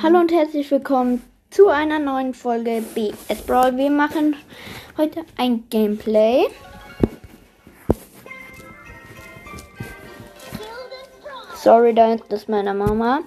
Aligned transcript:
Hallo 0.00 0.20
und 0.20 0.32
herzlich 0.32 0.70
willkommen 0.70 1.22
zu 1.50 1.68
einer 1.68 1.98
neuen 1.98 2.32
Folge 2.32 2.82
BS 2.94 3.42
Brawl. 3.46 3.76
Wir 3.76 3.90
machen 3.90 4.34
heute 4.96 5.20
ein 5.36 5.64
Gameplay. 5.68 6.46
Sorry, 11.56 11.94
da 11.94 12.14
ist 12.14 12.48
meine 12.48 12.72
Mama. 12.72 13.20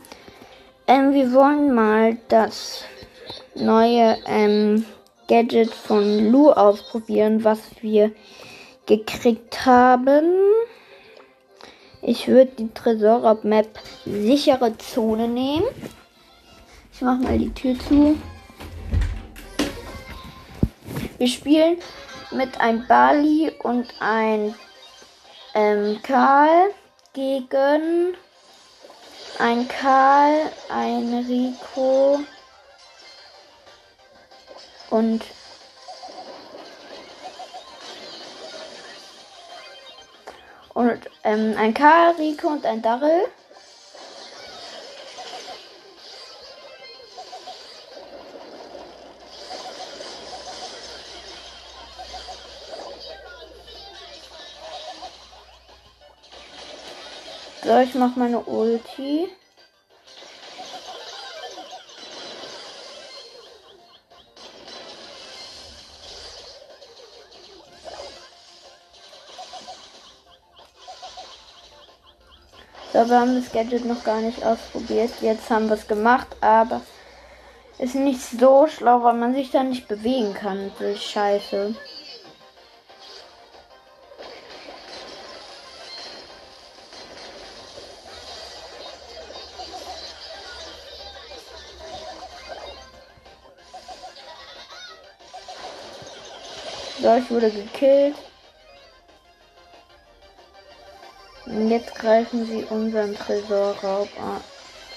Ähm, 0.88 1.14
wir 1.14 1.32
wollen 1.34 1.76
mal 1.76 2.18
das 2.30 2.84
neue 3.54 4.18
ähm, 4.26 4.86
Gadget 5.28 5.70
von 5.72 6.32
Lu 6.32 6.50
ausprobieren, 6.50 7.44
was 7.44 7.60
wir 7.82 8.12
gekriegt 8.88 9.68
haben. 9.68 10.26
Ich 12.02 12.28
würde 12.28 12.52
die 12.58 12.74
Tresor-Map 12.74 13.68
sichere 14.06 14.76
Zone 14.80 15.28
nehmen. 15.28 15.66
Ich 16.96 17.02
mache 17.02 17.24
mal 17.24 17.38
die 17.38 17.54
Tür 17.54 17.78
zu. 17.78 18.18
Wir 21.18 21.28
spielen 21.28 21.78
mit 22.32 22.58
ein 22.62 22.88
Bali 22.88 23.52
und 23.64 23.94
ein 24.00 24.56
ähm, 25.56 26.00
Karl 26.04 26.74
gegen 27.12 28.16
ein 29.40 29.68
Karl, 29.68 30.50
ein 30.70 31.26
Rico 31.28 32.22
und 34.90 35.22
und 40.74 41.00
ähm, 41.26 41.56
ein 41.58 41.74
Karl, 41.74 42.16
Rico 42.16 42.48
und 42.48 42.66
ein 42.66 42.82
Darrell. 42.82 43.26
Ich 57.84 57.94
mach 57.94 58.16
meine 58.16 58.40
Ulti. 58.40 59.28
So, 72.94 73.10
wir 73.10 73.20
haben 73.20 73.36
das 73.36 73.52
Gadget 73.52 73.84
noch 73.84 74.06
gar 74.06 74.22
nicht 74.22 74.42
ausprobiert. 74.46 75.12
Jetzt 75.20 75.50
haben 75.50 75.68
wir 75.68 75.76
es 75.76 75.86
gemacht, 75.86 76.28
aber 76.40 76.80
ist 77.78 77.96
nicht 77.96 78.22
so 78.22 78.68
schlau, 78.68 79.04
weil 79.04 79.16
man 79.16 79.34
sich 79.34 79.52
da 79.52 79.64
nicht 79.64 79.90
bewegen 79.90 80.34
kann. 80.34 80.72
Das 80.80 80.96
ist 80.96 81.04
scheiße. 81.04 81.76
So, 97.02 97.16
ich 97.16 97.30
wurde 97.30 97.52
gekillt. 97.52 98.16
Und 101.46 101.70
jetzt 101.70 101.94
greifen 101.96 102.46
sie 102.46 102.64
unseren 102.70 103.16
Tresorraub 103.16 104.10
an. 104.20 104.42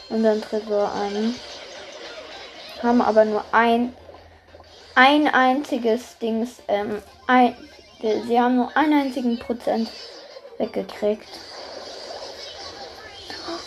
Unseren 0.09 0.41
Tresor 0.41 0.91
an. 0.91 1.35
Haben 2.83 3.03
aber 3.03 3.25
nur 3.25 3.45
ein 3.53 3.95
ein 4.99 5.29
einziges 5.29 6.19
Dings, 6.19 6.57
ähm, 6.67 7.01
ein, 7.29 7.55
sie 8.01 8.41
haben 8.41 8.57
nur 8.57 8.77
einen 8.77 9.05
einzigen 9.05 9.39
Prozent 9.39 9.89
weggekriegt. 10.59 11.29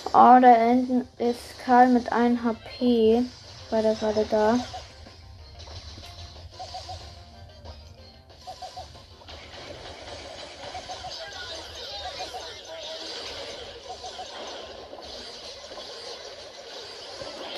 Oh, 0.08 0.38
da 0.42 0.54
hinten 0.54 1.08
ist 1.20 1.58
Karl 1.64 1.88
mit 1.88 2.12
1 2.12 2.44
HP. 2.44 3.24
War 3.70 3.82
der 3.82 3.96
gerade 3.96 4.26
da? 4.30 4.60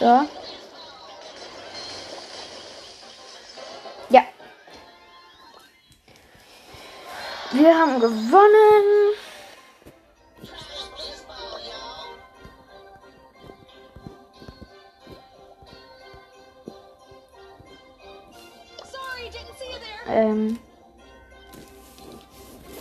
So. 0.03 0.27
Ja. 4.09 4.25
Wir 7.53 7.73
haben 7.73 8.01
gewonnen. 8.01 9.13
Ähm. 20.09 20.59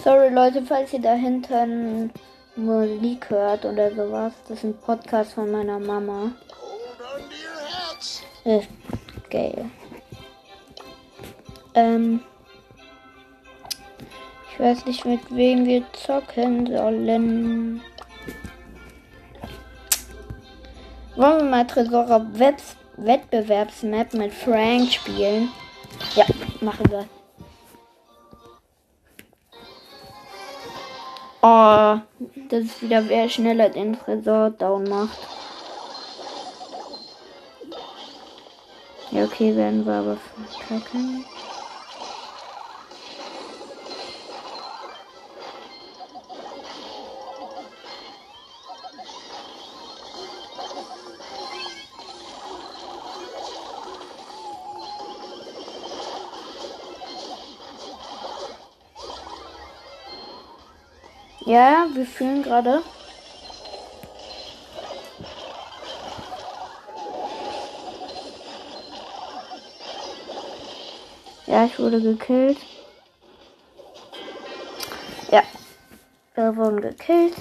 Sorry 0.02 0.30
Leute, 0.30 0.62
falls 0.62 0.92
ihr 0.92 1.00
da 1.00 1.14
hinten 1.14 2.12
Musik 2.56 3.30
hört 3.30 3.64
oder 3.64 3.94
sowas. 3.94 4.32
Das 4.48 4.58
ist 4.58 4.64
ein 4.64 4.76
Podcast 4.76 5.34
von 5.34 5.52
meiner 5.52 5.78
Mama. 5.78 6.32
Geil. 8.44 9.70
Ähm. 11.74 12.20
Ich 14.52 14.60
weiß 14.60 14.84
nicht, 14.86 15.04
mit 15.04 15.20
wem 15.34 15.64
wir 15.64 15.84
zocken 15.92 16.66
sollen. 16.66 17.80
Wollen 21.16 21.38
wir 21.38 21.44
mal 21.44 21.66
Tresor 21.66 22.26
Wettbewerbsmap 22.96 24.14
mit 24.14 24.32
Frank 24.32 24.92
spielen? 24.92 25.48
Ja, 26.14 26.24
machen 26.60 26.90
wir. 26.90 27.06
Oh, 31.42 31.98
das 32.48 32.60
ist 32.64 32.82
wieder 32.82 33.08
wer 33.08 33.28
schneller 33.28 33.68
den 33.68 33.98
Tresor 33.98 34.50
down 34.50 34.84
macht. 34.84 35.18
Ja, 39.12 39.24
okay, 39.24 39.54
werden 39.54 39.84
wir 39.84 39.92
aber 39.92 40.16
verkacken. 40.16 41.26
Ja, 61.44 61.86
wir 61.92 62.06
fühlen 62.06 62.42
gerade. 62.42 62.82
Ich 71.64 71.78
wurde 71.78 72.00
gekillt. 72.00 72.58
Ja, 75.30 75.42
wir 76.34 76.56
wurden 76.56 76.80
gekillt. 76.80 77.34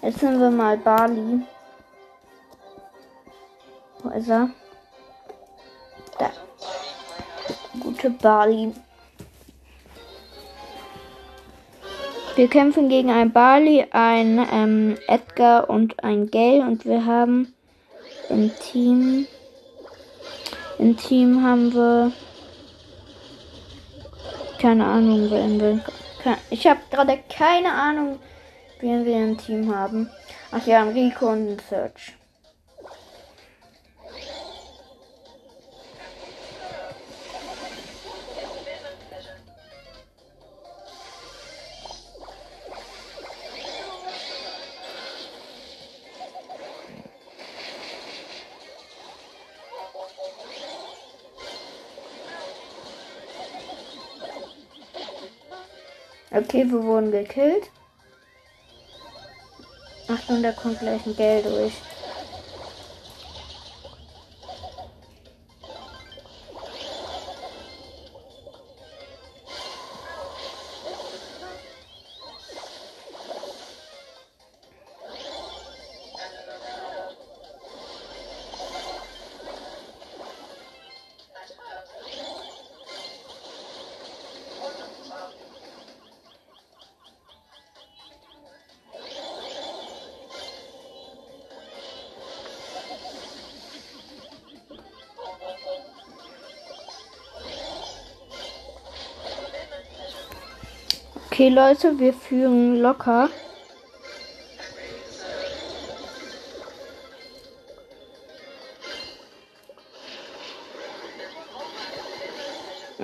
Jetzt 0.00 0.20
sind 0.20 0.38
wir 0.38 0.50
mal 0.50 0.76
Bali. 0.76 1.40
Wo 4.02 4.10
ist 4.10 4.28
er? 4.28 4.50
Da. 6.18 6.30
Gute 7.80 8.10
Bali. 8.10 8.72
Wir 12.36 12.48
kämpfen 12.48 12.88
gegen 12.88 13.10
ein 13.10 13.32
Bali, 13.32 13.86
ein 13.90 14.46
ähm, 14.52 14.98
Edgar 15.08 15.68
und 15.68 16.02
ein 16.02 16.30
Gale 16.30 16.62
und 16.62 16.84
wir 16.84 17.04
haben 17.04 17.54
im 18.28 18.50
Team 18.58 19.26
im 20.78 20.96
Team 20.96 21.42
haben 21.42 21.72
wir 21.74 22.12
keine 24.62 24.86
Ahnung, 24.86 25.28
wen 25.28 25.60
wir. 25.60 25.80
Ich 26.50 26.68
habe 26.68 26.78
gerade 26.88 27.18
keine 27.28 27.72
Ahnung, 27.72 28.20
wen 28.80 29.04
wir 29.04 29.16
im 29.16 29.36
Team 29.36 29.74
haben. 29.74 30.08
Ach 30.52 30.64
ja, 30.64 30.84
Rico 30.84 31.26
und 31.30 31.60
Search. 31.68 32.14
Okay, 56.34 56.64
wir 56.70 56.82
wurden 56.82 57.10
gekillt. 57.10 57.70
Achtung, 60.08 60.42
da 60.42 60.52
kommt 60.52 60.78
gleich 60.80 61.04
ein 61.04 61.14
Geld 61.14 61.44
durch. 61.44 61.74
Okay, 101.32 101.48
Leute, 101.48 101.98
wir 101.98 102.12
führen 102.12 102.76
locker. 102.82 103.30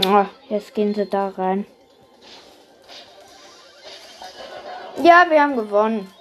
Oh, 0.06 0.26
jetzt 0.50 0.74
gehen 0.74 0.94
sie 0.94 1.06
da 1.06 1.28
rein. 1.28 1.64
Ja, 5.02 5.24
wir 5.30 5.40
haben 5.40 5.56
gewonnen. 5.56 6.12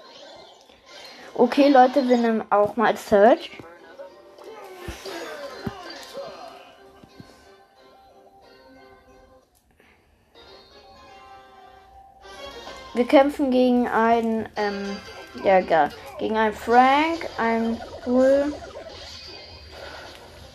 Okay, 1.34 1.68
Leute, 1.68 2.08
wir 2.08 2.16
nehmen 2.16 2.46
auch 2.50 2.78
mal 2.78 2.96
Search. 2.96 3.52
Wir 12.98 13.06
kämpfen 13.06 13.52
gegen 13.52 13.88
einen, 13.88 14.50
ähm, 14.56 14.98
ja, 15.44 15.60
egal. 15.60 15.90
Gegen 16.18 16.36
einen 16.36 16.56
Frank, 16.56 17.30
einen 17.38 17.80
Bull 18.04 18.52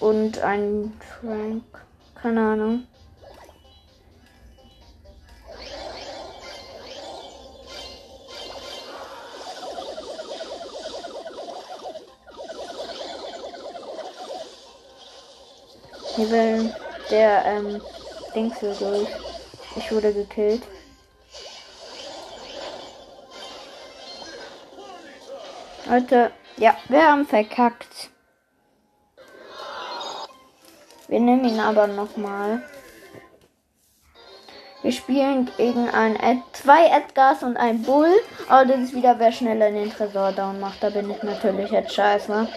und 0.00 0.40
einen 0.40 1.00
Frank. 1.20 1.62
Keine 2.20 2.40
Ahnung. 2.40 2.86
Hier 16.16 16.30
will 16.32 16.74
der, 17.08 17.44
ähm, 17.44 17.80
Dings 18.34 18.58
hier 18.58 18.74
durch. 18.74 19.08
Ich 19.76 19.92
wurde 19.92 20.12
gekillt. 20.12 20.62
Leute, 25.86 26.30
ja, 26.58 26.76
wir 26.88 27.02
haben 27.02 27.26
verkackt. 27.26 28.10
Wir 31.08 31.20
nehmen 31.20 31.44
ihn 31.44 31.60
aber 31.60 31.88
nochmal. 31.88 32.62
Wir 34.82 34.92
spielen 34.92 35.50
gegen 35.56 35.88
ein 35.90 36.16
Ed 36.16 36.38
zwei 36.52 36.86
Edgars 36.86 37.42
und 37.42 37.56
ein 37.56 37.82
Bull. 37.82 38.12
Aber 38.48 38.64
das 38.64 38.80
ist 38.80 38.94
wieder, 38.94 39.18
wer 39.18 39.32
schneller 39.32 39.70
den 39.70 39.90
Tresor 39.90 40.32
down 40.32 40.60
macht. 40.60 40.82
Da 40.82 40.90
bin 40.90 41.10
ich 41.10 41.22
natürlich 41.22 41.70
jetzt 41.70 41.94
scheiße. 41.94 42.48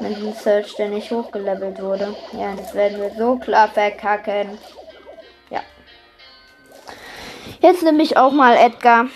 Mit 0.00 0.16
dem 0.16 0.32
Search, 0.32 0.74
der 0.76 0.88
nicht 0.88 1.10
hochgelevelt 1.10 1.80
wurde. 1.80 2.14
Ja, 2.32 2.54
das 2.56 2.74
werden 2.74 3.00
wir 3.00 3.10
so 3.16 3.36
klar 3.36 3.68
verkacken. 3.68 4.58
Ja. 5.50 5.62
Jetzt 7.60 7.82
nehme 7.82 8.02
ich 8.02 8.16
auch 8.16 8.32
mal 8.32 8.56
Edgar. 8.56 9.06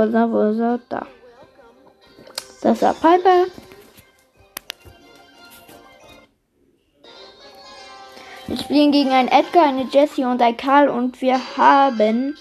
Er? 0.00 0.30
Wo 0.30 0.50
ist 0.50 0.58
er? 0.58 0.80
Da. 0.88 1.06
Das 2.62 2.80
der 2.80 2.94
Piper. 2.94 3.46
Wir 8.48 8.58
spielen 8.58 8.92
gegen 8.92 9.10
einen 9.10 9.28
Edgar, 9.28 9.66
eine 9.66 9.84
Jessie 9.90 10.24
und 10.24 10.40
ein 10.40 10.56
Karl 10.56 10.88
und 10.88 11.20
wir 11.20 11.38
haben 11.56 12.36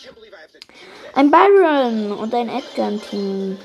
ein 1.15 1.31
Byron 1.31 2.11
und 2.11 2.33
ein 2.33 2.49
Edgar-Team. 2.49 3.57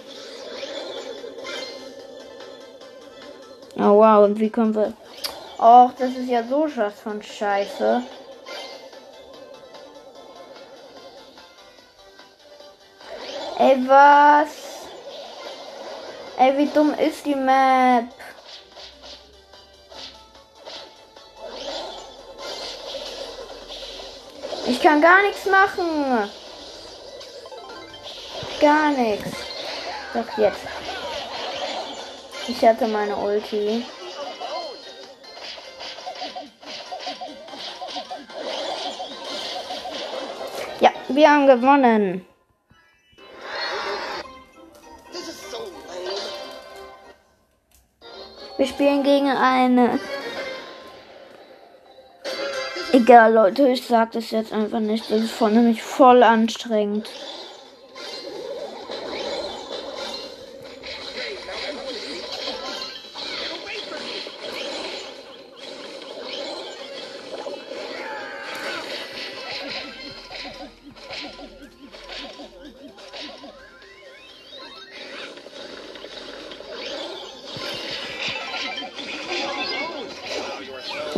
Oh 3.77 3.99
wow, 3.99 4.25
und 4.25 4.39
wie 4.39 4.51
kommen 4.51 4.75
wir... 4.75 4.93
Och, 5.59 5.93
das 5.99 6.11
ist 6.17 6.29
ja 6.29 6.43
so 6.43 6.67
was 6.77 7.01
von 7.01 7.23
Scheiße. 7.23 8.03
Ey, 13.61 13.77
was? 13.87 14.89
Ey, 16.39 16.57
wie 16.57 16.67
dumm 16.69 16.95
ist 16.95 17.27
die 17.27 17.35
Map? 17.35 18.07
Ich 24.67 24.81
kann 24.81 25.03
gar 25.03 25.21
nichts 25.21 25.45
machen. 25.45 26.31
Gar 28.63 28.91
nichts. 28.93 29.31
Doch 30.15 30.39
jetzt. 30.39 30.61
Ich 32.49 32.65
hatte 32.65 32.89
meine 32.89 33.15
Ulti. 33.15 33.85
Ja, 40.81 40.91
wir 41.09 41.31
haben 41.31 41.47
gewonnen. 41.47 42.30
Wir 48.61 48.67
spielen 48.67 49.03
gegen 49.03 49.31
eine. 49.31 49.99
Egal, 52.93 53.33
Leute, 53.33 53.67
ich 53.69 53.87
sag 53.87 54.13
das 54.13 54.33
jetzt 54.33 54.53
einfach 54.53 54.81
nicht. 54.81 55.11
Das 55.11 55.23
ist 55.23 55.31
voll, 55.31 55.53
nämlich 55.53 55.83
voll 55.83 56.23
anstrengend. 56.23 57.09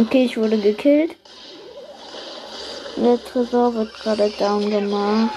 Okay, 0.02 0.24
ich 0.24 0.36
wurde 0.36 0.58
gekillt. 0.58 1.14
Der 2.96 3.24
Tresor 3.24 3.72
wird 3.72 3.94
gerade 3.94 4.28
down 4.30 4.68
gemacht. 4.68 5.30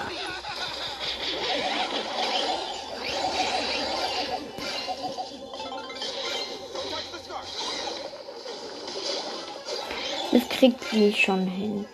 Das 10.32 10.50
kriegt 10.50 10.84
sie 10.86 11.14
schon 11.14 11.46
hin. 11.46 11.86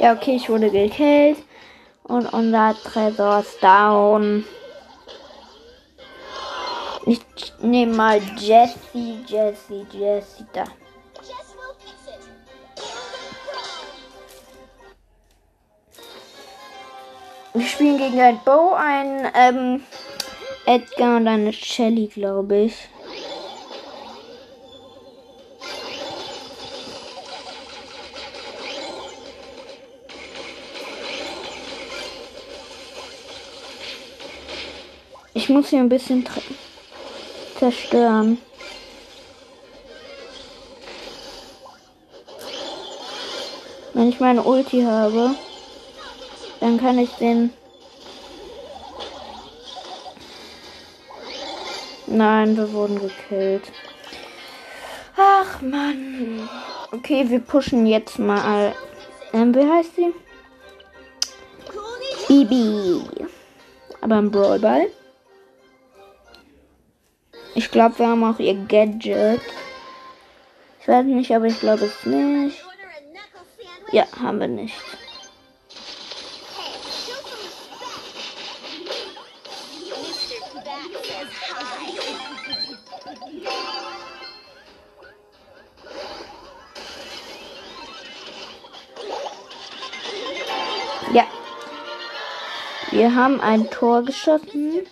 Ja, 0.00 0.14
okay, 0.14 0.36
ich 0.36 0.48
wurde 0.48 0.70
gekillt. 0.70 1.38
Und 2.04 2.32
unser 2.32 2.74
Tresor 2.82 3.40
ist 3.40 3.62
down. 3.62 4.44
Ich 7.06 7.20
nehme 7.60 7.94
mal 7.94 8.20
Jesse, 8.36 8.78
Jesse, 9.26 9.86
Jesse 9.90 10.46
da. 10.52 10.64
Wir 17.54 17.66
spielen 17.66 17.98
gegen 17.98 18.20
ein 18.20 18.40
Bo, 18.44 18.74
ein 18.74 19.30
ähm, 19.34 19.82
Edgar 20.66 21.16
und 21.16 21.28
eine 21.28 21.52
Shelly, 21.52 22.08
glaube 22.08 22.56
ich. 22.56 22.88
Ich 35.36 35.48
muss 35.48 35.70
hier 35.70 35.80
ein 35.80 35.88
bisschen 35.88 36.24
zerstören. 37.58 38.38
Wenn 43.92 44.08
ich 44.08 44.20
meine 44.20 44.42
Ulti 44.44 44.82
habe, 44.82 45.34
dann 46.60 46.78
kann 46.78 46.98
ich 46.98 47.10
den. 47.12 47.50
Nein, 52.06 52.56
wir 52.56 52.72
wurden 52.72 53.00
gekillt. 53.00 53.72
Ach 55.16 55.60
man. 55.60 56.48
Okay, 56.92 57.28
wir 57.28 57.40
pushen 57.40 57.86
jetzt 57.86 58.20
mal. 58.20 58.72
Ähm, 59.32 59.52
wie 59.52 59.68
heißt 59.68 59.96
sie? 59.96 60.14
Bibi. 62.28 63.02
Aber 64.00 64.16
ein 64.16 64.30
Brawlball. 64.30 64.86
Ich 67.56 67.70
glaube, 67.70 67.98
wir 68.00 68.08
haben 68.08 68.24
auch 68.24 68.40
ihr 68.40 68.54
Gadget. 68.54 69.40
Ich 70.80 70.88
weiß 70.88 71.06
nicht, 71.06 71.32
aber 71.34 71.46
ich 71.46 71.60
glaube 71.60 71.84
es 71.84 72.04
nicht. 72.04 72.62
Ja, 73.92 74.06
haben 74.20 74.40
wir 74.40 74.48
nicht. 74.48 74.74
Ja. 91.12 91.24
Wir 92.90 93.14
haben 93.14 93.40
ein 93.40 93.70
Tor 93.70 94.02
geschossen. 94.02 94.86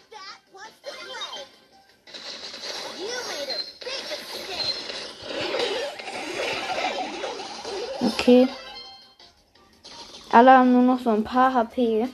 Okay. 8.22 8.46
Alle 10.30 10.52
haben 10.52 10.72
nur 10.72 10.82
noch 10.82 11.00
so 11.02 11.10
ein 11.10 11.24
paar 11.24 11.52
HP. 11.52 12.06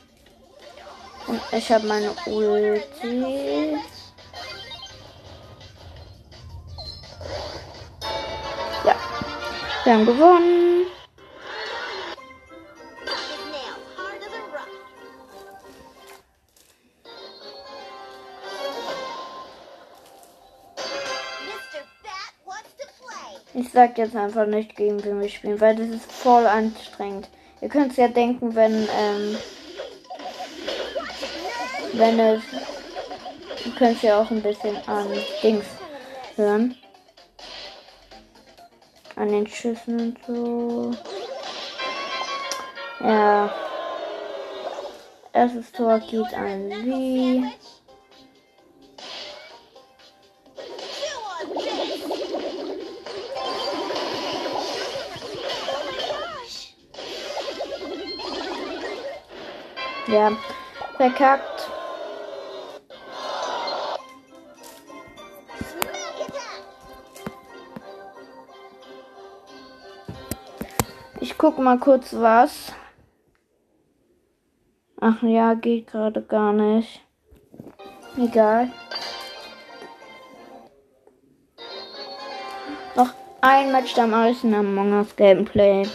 Und 1.26 1.40
ich 1.52 1.70
habe 1.70 1.86
meine 1.86 2.12
Ulti. 2.24 3.76
Ja. 8.84 8.96
Wir 9.84 9.92
haben 9.92 10.06
gewonnen. 10.06 10.86
Ich 23.58 23.70
sag 23.72 23.98
jetzt 23.98 24.14
einfach 24.14 24.46
nicht, 24.46 24.76
gegen 24.76 25.02
wen 25.02 25.20
wir 25.20 25.28
spielen, 25.28 25.60
weil 25.60 25.74
das 25.74 25.88
ist 25.88 26.12
voll 26.12 26.46
anstrengend. 26.46 27.28
Ihr 27.60 27.68
könnt 27.68 27.90
es 27.90 27.96
ja 27.96 28.06
denken, 28.06 28.54
wenn, 28.54 28.72
ähm, 28.72 29.36
wenn 31.94 32.20
es, 32.20 32.42
ihr 33.64 33.72
könnt 33.72 34.00
ja 34.00 34.20
auch 34.20 34.30
ein 34.30 34.42
bisschen 34.42 34.76
an 34.86 35.08
Dings 35.42 35.64
hören. 36.36 36.76
An 39.16 39.28
den 39.28 39.48
Schüssen 39.48 40.00
und 40.00 40.18
so. 40.24 40.94
Ja. 43.00 43.52
Erstes 45.32 45.72
Tor 45.72 45.98
geht 45.98 46.32
an 46.32 46.70
Sie. 46.84 47.44
Ja, 60.08 60.32
verkackt. 60.96 61.68
Ich 71.20 71.36
guck 71.36 71.58
mal 71.58 71.78
kurz 71.78 72.14
was. 72.14 72.72
Ach 74.98 75.22
ja, 75.22 75.52
geht 75.54 75.88
gerade 75.88 76.22
gar 76.22 76.54
nicht. 76.54 77.02
Egal. 78.16 78.72
Noch 82.96 83.12
ein 83.42 83.70
Match, 83.70 83.94
dann 83.94 84.10
mache 84.10 84.30
ich 84.30 84.42
ein 84.42 84.54
Among 84.54 84.92
Us 84.92 85.14
Gameplay. 85.14 85.86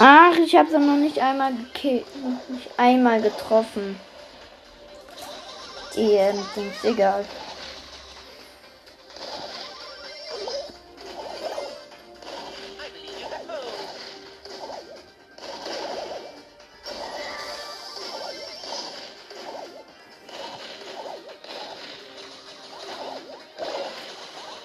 Ach, 0.00 0.36
ich 0.36 0.54
habe 0.54 0.70
sie 0.70 0.78
noch 0.78 0.96
nicht 0.96 1.18
einmal 1.18 1.52
gekillt. 1.52 2.06
Nicht 2.48 2.70
einmal 2.76 3.20
getroffen. 3.20 3.98
Die 5.96 6.16
sind 6.54 6.84
egal. 6.84 7.24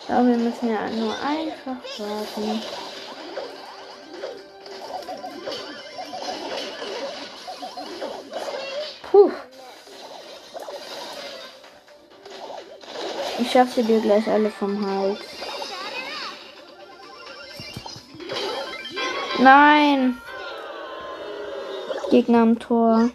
Aber 0.08 0.28
wir 0.28 0.38
müssen 0.38 0.70
ja 0.70 0.88
nur 0.92 1.16
einfach 1.16 1.78
warten. 1.98 2.62
Ich 13.54 13.60
schaffe 13.60 13.84
dir 13.84 14.02
gleich 14.02 14.28
alle 14.28 14.50
vom 14.50 14.84
Hals. 14.84 15.20
Nein. 19.38 20.18
Gegner 22.10 22.42
am 22.42 22.58
Tor. 22.58 23.12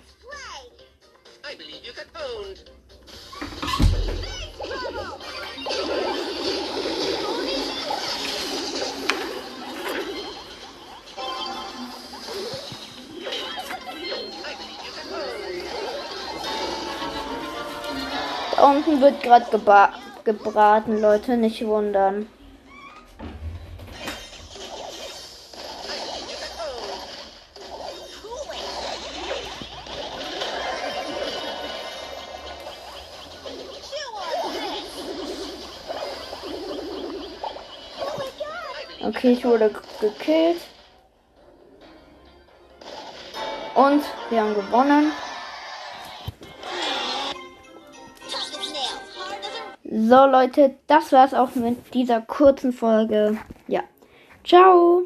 Da 18.54 18.70
unten 18.70 19.00
wird 19.00 19.20
gerade 19.24 19.50
gebraten, 20.28 21.00
Leute, 21.00 21.38
nicht 21.38 21.64
wundern. 21.66 22.26
Okay, 39.00 39.32
ich 39.32 39.44
wurde 39.46 39.70
gekillt. 39.98 40.60
Und 43.74 44.02
wir 44.28 44.42
haben 44.42 44.54
gewonnen. 44.54 45.10
So 50.08 50.24
Leute, 50.24 50.74
das 50.86 51.12
war's 51.12 51.34
auch 51.34 51.54
mit 51.54 51.92
dieser 51.92 52.22
kurzen 52.22 52.72
Folge. 52.72 53.36
Ja. 53.66 53.82
Ciao. 54.42 54.96